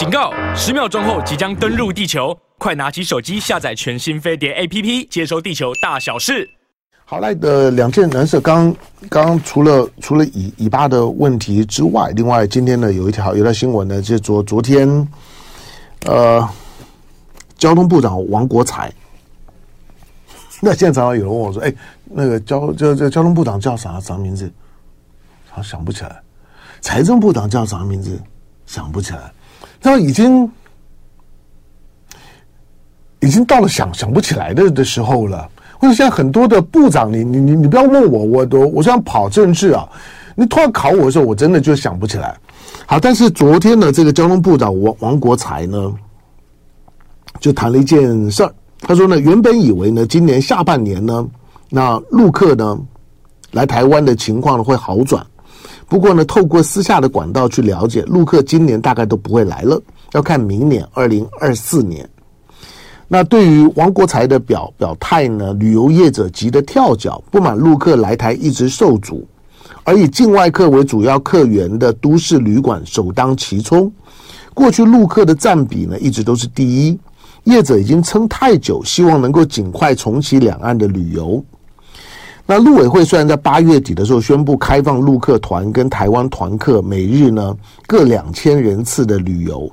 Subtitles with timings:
[0.00, 0.32] 警告！
[0.56, 6.48] 十秒钟后即将登陆地球，快拿起手机下载全新飞碟 APP，接收地球大小事。
[7.04, 8.74] 好来的两件蓝色，刚
[9.10, 15.06] 刚除了除了以以巴的问题之外，另外今天呢有一条有条新闻呢，就是昨昨天，
[16.06, 16.48] 呃，
[17.58, 18.90] 交通部长王国材。
[20.62, 21.70] 那现在常常有人问我说：“哎，
[22.06, 24.50] 那个交这这交通部长叫啥啥名字？”
[25.52, 26.22] 他想不起来。
[26.80, 28.18] 财政部长叫啥名字？
[28.64, 29.30] 想不起来。
[29.80, 30.50] 他已经
[33.20, 35.48] 已经到了想想不起来的的时候了。
[35.78, 39.88] 或者现在很多的部长，你你你你不要问我，我都我想跑政治啊。
[40.36, 42.36] 你突然考我的时候，我真的就想不起来。
[42.86, 45.90] 好，但是昨天呢，这个交通部长王王国材呢，
[47.40, 48.54] 就谈了一件事儿。
[48.80, 51.26] 他说呢，原本以为呢，今年下半年呢，
[51.70, 52.78] 那陆客呢
[53.52, 55.26] 来台湾的情况呢会好转。
[55.90, 59.82] 不过呢，透过私下的管道去了解，陆客今年大概都不会来了，
[60.12, 62.08] 要看明年二零二四年。
[63.08, 69.26] 那对于王国材的表表态呢，旅游业者急得跳脚，不满陆客来台一直受阻，
[69.82, 73.92] 而以境外客为主要客源的都市旅馆首当其冲。
[74.54, 76.96] 过去陆客的占比呢，一直都是第一。
[77.44, 81.44] 业者已经撑太久，希望能够尽快重启两岸的旅游。
[82.50, 87.56] 那陆委会虽然在八月底的时候宣布开放陆客团跟台湾团客每日呢
[87.86, 89.70] 各两千人次的旅游，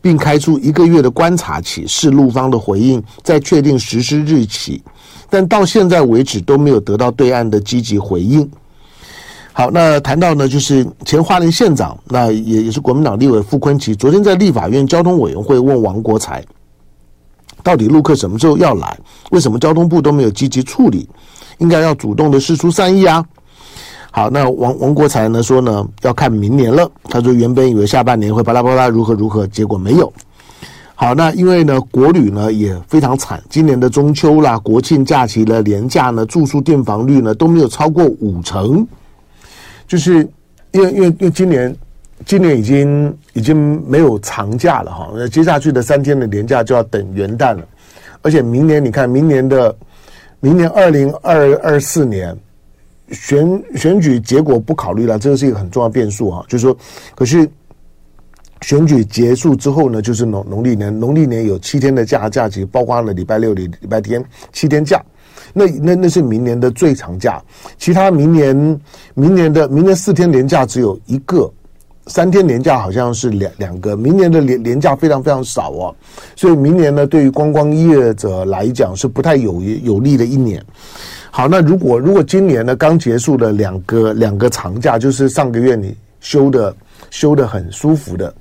[0.00, 4.82] 并开出一个月的观察期，视陆方的回应再确定实施日期，
[5.28, 8.50] 但到现在为止都没有得到对岸的积极回应。
[9.52, 16.42] 好，那谈到呢，就是前花莲县长，那也也是国民党立委傅昆萁，昨天在立法院交通委员会问王国材。
[17.62, 18.98] 到底陆客什么时候要来？
[19.30, 21.06] 为什么交通部都没有积极处理？
[21.58, 23.24] 应该要主动的释出善意啊！
[24.10, 26.90] 好，那王王国材呢说呢，要看明年了。
[27.04, 30.12] 他说原本以为下半年会巴拉巴拉如何如何，结果没有。
[30.94, 38.86] 好，那因为呢国旅呢也非常惨，今年的中秋啦、国庆假期的连假呢，住宿订房率呢都没有超过五成，
[39.86, 40.28] 就是
[40.72, 41.76] 因为因为因为今年。
[42.24, 47.66] 今年已经已经没有长假了哈，那接下去的三天的连假就要等元旦了，
[48.22, 49.74] 而且明年你看，明年的
[50.40, 52.36] 明年二零二二四年
[53.10, 56.76] 选选举结果不考虑了，这个是一个很重要变数啊，就是说，
[57.14, 57.48] 可是
[58.60, 65.02] 选举结束之后呢，就是农农历年，农历年有七天的假假期，包括了礼拜六、礼礼拜天七天假，
[65.52, 67.42] 那那那是明年的最长假，
[67.78, 68.80] 其他明年
[69.14, 71.52] 明年的明年四天连假只有一个。
[72.06, 75.96] 三天年假好像是两两个，明年的年年假非常非常少哦，
[76.36, 80.62] 所以明年呢，对于观光业者来讲是不太有有利的一年。
[81.30, 86.76] 好，那如果如果今年呢刚结束的两个两个长假，就是上个月你休的
[87.10, 88.32] 休的很舒服的。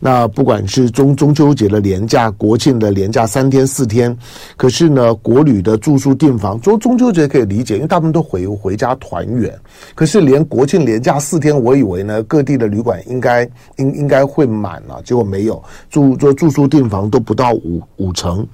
[0.00, 4.16] 那不管是中中秋节的连假、国庆的连假三天四天，
[4.56, 9.52] 可是呢，国旅的住宿订房，中中秋节可以理解，因为大部分都回回家团圆。
[9.94, 13.42] 可是连国庆连假四天，我以为呢，各地的旅馆应该
[13.76, 18.46] 应应该会满了，结果没有，住住住宿订房都不到五五成。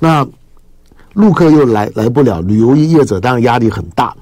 [0.00, 0.26] 那
[1.12, 4.14] 陆客又来来不了，旅游业者当然压力很大。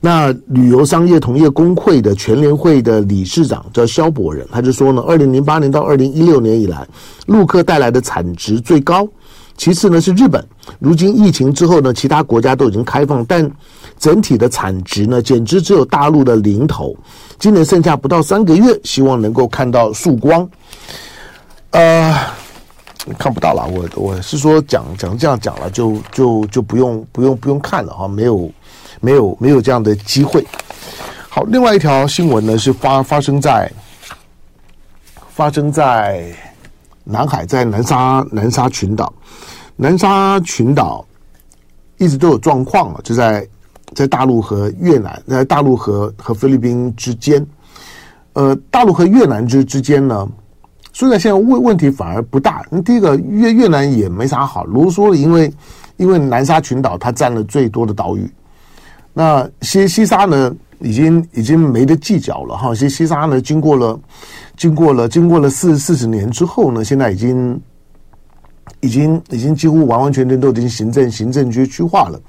[0.00, 6.86] 那旅游商业同业公会的全联会的理事长叫萧伯仁，他就说呢，二零零八年到二零一六年以来，
[7.26, 9.06] 陆客带来的产值最高，
[9.58, 10.42] 其次呢是日本。
[10.78, 13.50] 如今疫情之后呢，其他国家都已经开放，但
[13.98, 16.96] 整体的产值呢，简直只有大陆的零头。
[17.38, 20.48] 今年剩下不到三个月，希望能够看到曙光。
[21.72, 22.16] 呃，
[23.18, 28.50] 看不到了，我我是说讲讲这样讲了，就就就不用不用不用看了哈，没有。
[29.02, 30.46] 没有没有这样的机会。
[31.26, 33.72] 好，另外一条新闻呢是发发生在
[35.30, 36.30] 发生在
[37.02, 39.10] 南海，在南沙南沙群岛，
[39.74, 41.02] 南沙群岛
[41.96, 43.48] 一直都有状况啊，就在
[43.94, 47.46] 在大陆和越南，在大陆和和菲律宾之间，
[48.34, 50.28] 呃，大陆和越南之之间呢，
[50.92, 52.64] 虽然现在问问题反而不大。
[52.84, 55.52] 第一个越越南也没啥好啰嗦的，因为
[55.96, 58.30] 因为南沙群岛它占了最多的岛屿。
[59.12, 62.74] 那西西沙呢，已经已经没得计较了哈。
[62.74, 63.98] 西西沙呢，经过了
[64.56, 67.60] 经过了经过了四四十年之后呢，现在已经
[68.80, 72.20] 已经已经几乎完完全全都已经行政行政区区划了。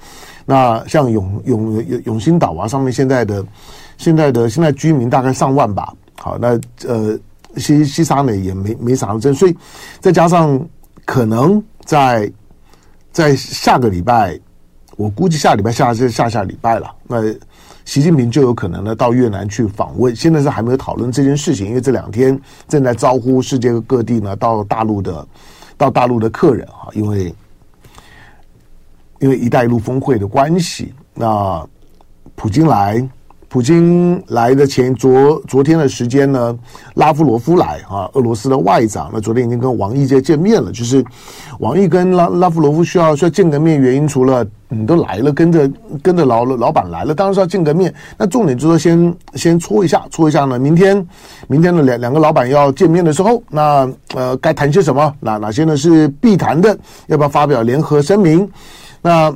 [0.44, 3.44] 那像永永永永兴岛啊，上面现在的
[3.96, 5.94] 现在的现在居民大概上万吧。
[6.18, 7.16] 好，那呃
[7.56, 9.56] 西西沙呢也没没啥争，所以
[10.00, 10.60] 再加上
[11.04, 12.30] 可能在
[13.10, 14.38] 在下个礼拜。
[14.96, 16.94] 我估计下礼拜下是下下礼拜了。
[17.08, 17.16] 那
[17.84, 20.14] 习近平就有可能呢到越南去访问。
[20.14, 22.38] 现在是还没有讨论这件事情，因为这两天
[22.68, 25.26] 正在招呼世界各地呢到大陆的
[25.78, 27.34] 到大陆的客人啊，因为
[29.18, 31.66] 因为“一带一路”峰会的关系，那
[32.34, 33.08] 普京来。
[33.52, 36.58] 普京来的前昨昨天的时间呢，
[36.94, 39.10] 拉夫罗夫来啊，俄罗斯的外长。
[39.12, 40.72] 那昨天已经跟王毅在见面了。
[40.72, 41.04] 就是
[41.58, 45.70] 王毅跟拉拉夫罗夫需要需要见个面，原因除了你都来了，跟着
[46.02, 47.92] 跟着老老板来了，当然是要见个面。
[48.16, 50.58] 那重点就是先先搓一下，搓一下呢。
[50.58, 51.06] 明天
[51.46, 55.14] 明天的两两个老板要见面的时候，那呃该谈些什么？
[55.20, 56.74] 哪哪些呢是必谈的？
[57.08, 58.50] 要不要发表联合声明？
[59.02, 59.30] 那。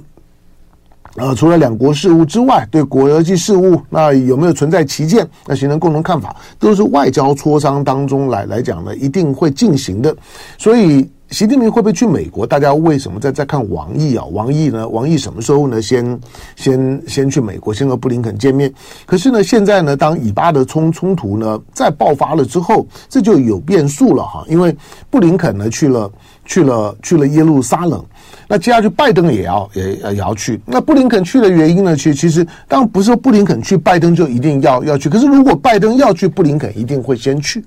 [1.16, 5.26] 呃，除了两国事务之外，对国际事务，那有没有存在旗舰？
[5.46, 10.14] 那形成共同看法，都是外交磋商当中来来讲呢，一定会进行的。
[10.58, 12.46] 所以，习近平会不会去美国？
[12.46, 14.25] 大家为什么在在看王毅啊？
[14.26, 14.88] 王毅呢？
[14.88, 15.82] 王毅什么时候呢？
[15.82, 16.20] 先
[16.55, 18.73] 先先去美国，先和布林肯见面。
[19.05, 24.44] 可是呢，现在呢，当以巴的冲冲突呢再爆发了之后，这就有变数了哈。
[24.49, 24.75] 因为
[25.11, 26.11] 布林肯呢去了
[26.44, 28.02] 去了去了耶路撒冷。
[28.46, 30.61] 那接下去拜登也要也也要去。
[30.64, 31.96] 那布林肯去的原因呢？
[31.96, 35.08] 其实其实当然不是说布林肯去，拜登就一定要要去。
[35.08, 37.64] 可是如果拜登要去，布林肯一定会先去。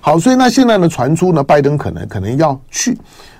[0.00, 2.96] 好，所以那现在呢传出呢，拜登可能可能要去。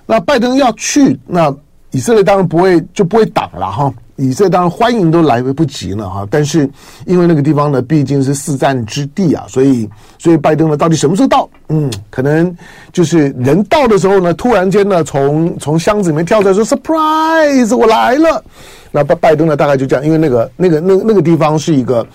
[0.06, 1.54] 那拜登要去，那
[1.90, 3.92] 以色列当然不会就不会挡了哈。
[4.16, 6.68] 以色列当然欢迎都来不及了哈，但是
[7.06, 11.48] 因为那个地方呢毕竟是四战之地啊，所以所以拜登呢到底什么时候到？
[11.68, 12.54] 嗯，可能
[12.92, 18.44] 就是人到的时候呢，突然间呢从从箱子里面跳出来说 “surprise，我来了”，
[18.92, 22.06] 那拜拜登呢大概就这样，因为那个那个那那个地方是一个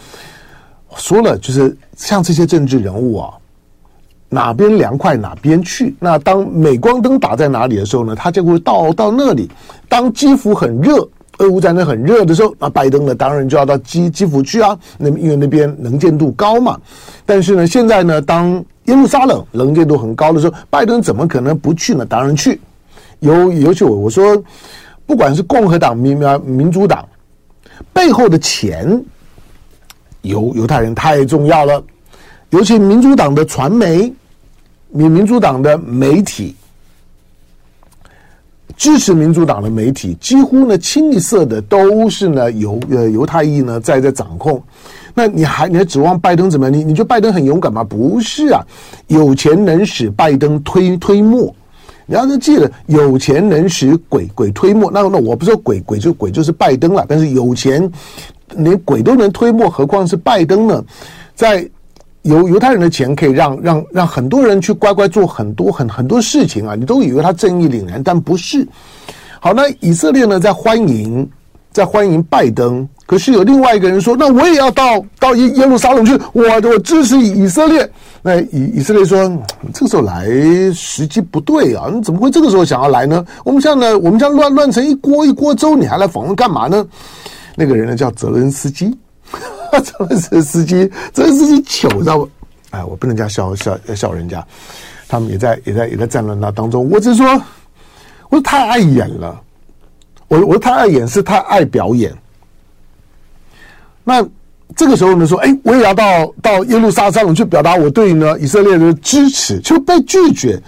[0.97, 3.33] 说了就是像这些政治人物啊，
[4.35, 5.95] 哪边凉快哪边去。
[5.99, 9.49] 那当镁光灯打在哪里的时候呢，他就会到到那里。
[9.87, 11.07] 当基辅很热。
[11.39, 14.77] 俄乌战争很热的时候，那拜登呢，当然就要到基基辅去啊。
[14.97, 16.79] 那因为那边能见度高嘛。
[17.25, 18.53] 但是呢，现在呢，当
[18.85, 22.05] 耶路撒冷能见度很高的时候，拜登怎么可能不去呢？
[22.05, 22.59] 当然去。
[23.19, 24.41] 尤尤其我我说，
[25.05, 27.05] 不管是共和党、民民民主党
[27.91, 29.03] 背后的钱，
[30.21, 31.83] 犹犹太人太重要了。
[32.51, 34.13] 尤其民主党的传媒、
[34.89, 36.55] 民民主党的媒体。
[38.77, 44.61] 支持民主党的媒体几乎呢清一色的都是呢犹呃犹太裔呢在在掌控，
[45.13, 46.73] 那你还你还指望拜登怎么样？
[46.73, 47.85] 你你觉得拜登很勇敢吗？
[47.85, 48.61] 不是啊，
[49.07, 51.55] 有钱能使拜登推推磨，
[52.05, 54.91] 你要是记得有钱能使鬼鬼推磨。
[54.93, 57.89] 那那我不说鬼鬼就鬼就是拜登了，但是有钱
[58.57, 60.83] 连鬼都能推磨，何况是拜登呢？
[61.33, 61.65] 在。
[62.25, 66.73] 犹犹太人的钱可以让让让很多人去乖乖做很多很很多事情啊！
[66.75, 68.67] 你都以为他正义凛然，但不是。
[69.39, 71.29] 好，那以色列呢，在欢迎
[71.71, 77.87] 在欢迎拜登，可是有另外一个人说：“那我也要到到耶耶路撒冷去，我我支持以色列。”
[78.23, 79.19] 那以以色列说
[79.71, 80.27] ：“这个时候来
[80.73, 81.91] 时机不对啊！
[81.93, 83.23] 你怎么会这个时候想要来呢？
[83.43, 86.83] 我们现在呢，我们这样乱乱成一锅一锅粥，你还来访问干嘛呢？”
[87.55, 88.91] 那个人呢，叫泽伦斯基。
[89.83, 92.29] 这个是司机，这个司机糗，知道不？
[92.71, 94.45] 哎，我不能这样笑笑笑人家，
[95.07, 96.89] 他们也在也在也在战乱那当中。
[96.89, 97.41] 我只是说，
[98.29, 99.41] 我太爱演了，
[100.27, 102.13] 我我太爱演，是太爱表演。
[104.03, 104.25] 那
[104.75, 110.61] 这个时候呢，说，哎，我也要到到耶路撒冷去表达我对呢以色列的支持，就被拒绝。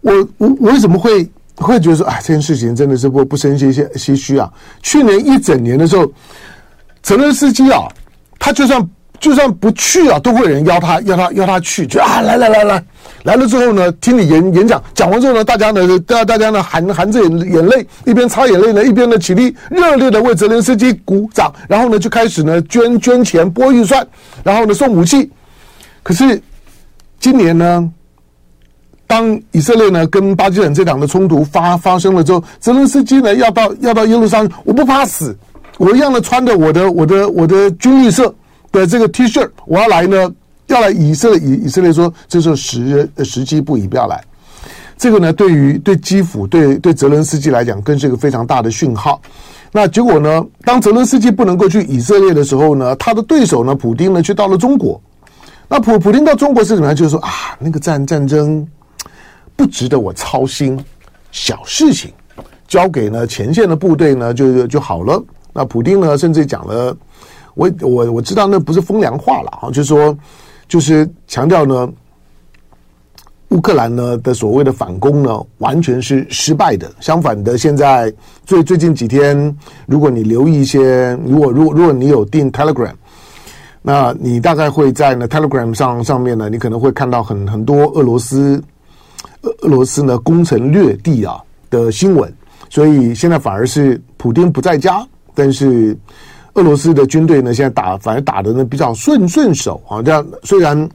[0.00, 4.52] 我我我为什么会会觉得说，哎，这件事情真的是不不胜些些唏嘘啊？
[4.82, 6.10] 去年一整年的时候，
[7.08, 7.88] 泽伦斯基啊。
[8.40, 8.88] 他就算
[9.18, 12.84] 就算不去啊，都会有人邀他，邀他，邀他去，就啊，来来来来，
[13.24, 24.06] 来了之后呢，听你演演讲，讲完之后呢，大家呢，大大家呢，含含着眼眼泪，一边擦眼泪呢，一边呢起立，热烈的为泽连斯基鼓掌，然后呢，就开始呢捐捐钱拨预算，
[24.44, 25.28] 然后呢送武器。
[26.04, 26.40] 可是
[27.18, 27.90] 今年呢，
[29.08, 35.36] 当以色列呢跟巴基斯坦这党的冲突发发生了之后，泽连斯基呢要到要到耶路撒冷，我不怕死。
[35.78, 38.34] 我一样的穿着我的我的我的军绿色
[38.70, 40.30] 的这个 T 恤，我要来呢，
[40.66, 44.22] 要来以色列以以色列说，这时候时时机不宜，不要来。
[44.96, 49.20] 这个呢，对于对基辅对对泽伦斯基来讲，更是一个非常大的讯号。
[49.70, 55.00] 那结果呢，当泽伦斯基不能够去以色列的时候呢，他的对手呢，普丁呢，却到了中国。
[55.68, 56.92] 那普普丁到中国是怎么？
[56.92, 57.30] 就是说啊，
[57.60, 58.66] 那个战战争
[59.54, 60.76] 不值得我操心，
[61.30, 62.10] 小事情
[62.66, 65.22] 交给呢前线的部队呢就就好了。
[65.58, 66.96] 那普丁呢，甚至讲了，
[67.54, 70.16] 我我我知道那不是风凉话了啊，就是说，
[70.68, 71.90] 就是强调呢，
[73.48, 76.88] 乌克兰呢的所谓的反攻呢，完全是失败的。
[77.00, 78.14] 相反的，现在
[78.46, 79.52] 最最近几天，
[79.86, 82.94] 如果你留意一些，如果如果如果你有订 Telegram，
[83.82, 88.62] 那你大概会在呢 Telegram 上上面呢，你可能会看到很很多俄罗斯
[89.42, 92.32] 俄俄罗斯呢攻城略地啊的新闻。
[92.70, 95.04] 所以现在反而是普丁不在家，
[95.38, 95.96] 但是
[96.54, 100.02] 俄罗斯的军队呢现在打反而打得呢比较顺顺手啊。
[100.02, 100.90] 这样虽然。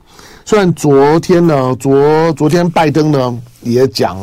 [0.46, 4.18] 虽然昨天呢，昨昨天拜登呢也讲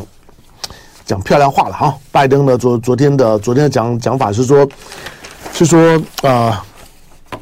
[1.06, 1.96] 讲漂亮话了哈。
[2.12, 4.68] 拜登呢昨昨天的昨天的讲讲法是说，
[5.54, 6.62] 是说啊、
[7.32, 7.38] 呃，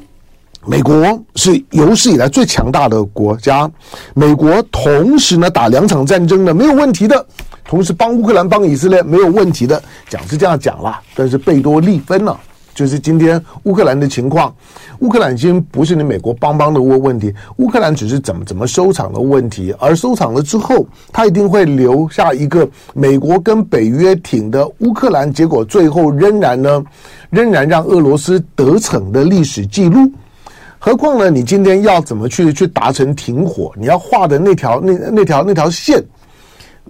[0.64, 0.94] 美国
[1.34, 3.68] 是有史以来最强大的国家，
[4.14, 7.26] 美国同时呢打两场战争呢没有问题的，
[7.64, 12.36] 同时帮乌克兰帮以色列没有问题的，讲是这样讲啦，但是贝多利分呢。
[12.78, 14.54] 就是今天乌克兰的情况，
[15.00, 26.80] 乌克兰已经不是你美国帮帮的问问题，乌克兰只是怎么怎么收场的问题，而收场了之后，他一定会留下一个美国跟北约挺的乌克兰，结果最后仍然呢，
[27.30, 30.08] 仍然让俄罗斯得逞的历史记录。
[30.78, 33.72] 何况呢，你今天要怎么去去达成停火？
[33.74, 36.00] 你要画的那条那那条那条线。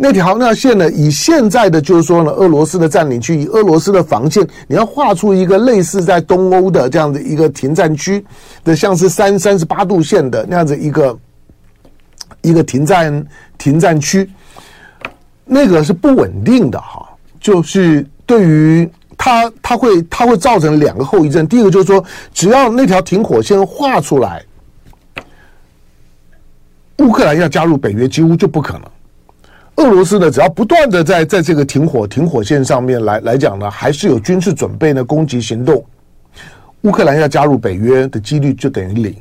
[0.00, 0.88] 那条那线呢？
[0.92, 8.24] 以现在的就是说呢，俄罗斯的占领区，以俄罗斯的防线，你要画出一个类似在东欧的这样的一个停战区
[8.62, 11.18] 的，像是三三十八度线的那样子一个
[12.42, 13.26] 一个停战
[13.58, 14.30] 停战区，
[15.44, 17.04] 那个是不稳定的哈。
[17.40, 21.44] 就是对于它，它会它会造成两个后遗症。
[21.44, 24.44] 第一个就是说，只要那条停火线画出来，
[26.98, 28.82] 乌克兰要加入北约几乎就不可能。
[29.78, 35.82] 俄罗斯呢，只要不断的在在这个停火停火线上面来来讲呢，还是有军事准备呢，攻击行动。
[36.82, 39.14] 乌克兰要加入北约的几率就等于零，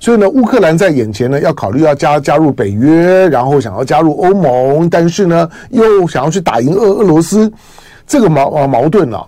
[0.00, 7.52] 所以呢，乌克兰在眼前呢，要考虑要加加入北约，然后想要加入欧盟，但是呢，又想要去打赢俄俄罗斯，
[8.06, 9.22] 这个矛啊矛盾呢，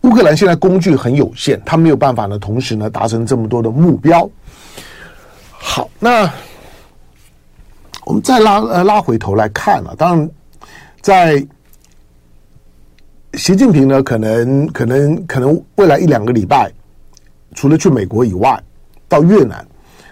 [0.00, 4.28] 乌克兰现在工具很有限，他没有办法呢，同时呢达成这么多的目标。
[5.50, 6.28] 好，那。
[8.04, 10.30] 我们再拉呃拉回头来看了，当然，
[11.00, 11.46] 在
[13.34, 16.70] 习近平呢，可能可能可能未来一两个礼拜，
[17.54, 18.62] 除了去美国以外，
[19.08, 19.66] 到越南，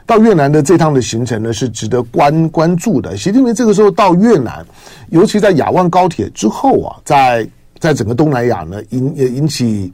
[0.06, 3.16] 到越南的这趟的行程呢，是值得关关注的。
[3.16, 4.64] 习近平这个时候到越南，
[5.10, 7.46] 尤其在亚万高铁之后啊，在
[7.78, 9.92] 在整个东南亚呢，引也引起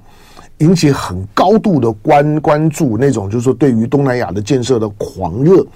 [0.58, 5.66] 引起很高度的关关注，那种就是说对于东南亚的建设的狂热。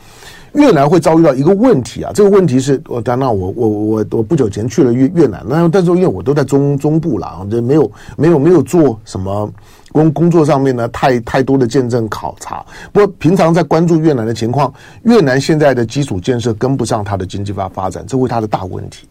[0.54, 9.50] 越南会遭遇到一个问题啊，这个问题是，我当然我我我我不久前去了越越南，那但是因为我都在中中部了啊，就没有没有没有做什么
[9.92, 12.64] 工工作上面呢太太多的见证考察。
[12.92, 14.72] 不过平常在关注越南的情况，
[15.04, 19.06] 越南现在的基础建设跟不上它的经济发发展，这会它的大问题。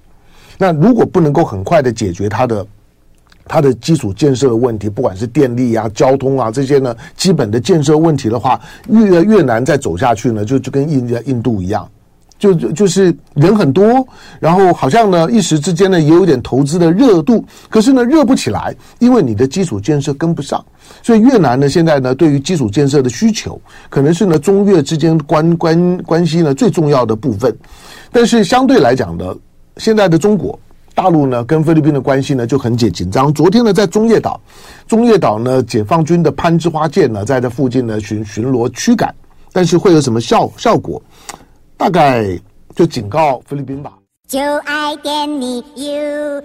[0.57, 2.65] 那如果不能够很快的解决它的。
[3.45, 11.89] 它的基础建设的问题，不管是电力啊、交通啊这些呢，基本的建设问题的话，越越南再走下去呢，就就跟印印度一样，
[12.39, 14.07] 就就就是人很多，
[14.39, 20.63] 然后好像呢一时之间呢也有点投资的热度，可是呢热不起来，因为你的基础建设跟不上，
[21.03, 27.55] 所以越南呢现在呢对于基础建设的需求，可能是呢中越之间关关关系呢最重要的部分，
[28.11, 29.35] 但是相对来讲呢，
[29.77, 30.57] 现在的中国。
[31.01, 33.33] 大陆呢跟菲律宾的关系呢就很紧紧张。
[33.33, 34.39] 昨天呢在中业岛，
[34.87, 39.11] 中业岛呢解放军的攀枝花舰呢在这附近呢巡巡逻驱赶，
[39.51, 41.01] 但是会有什么效效果？
[41.75, 42.39] 大概
[42.75, 43.93] 就警告菲律宾吧。
[44.27, 46.41] 就爱点你 UFO